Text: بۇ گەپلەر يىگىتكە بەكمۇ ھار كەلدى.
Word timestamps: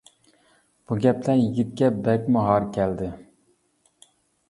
بۇ 0.91 0.97
گەپلەر 1.03 1.37
يىگىتكە 1.43 1.91
بەكمۇ 2.09 2.49
ھار 2.49 2.69
كەلدى. 2.81 3.15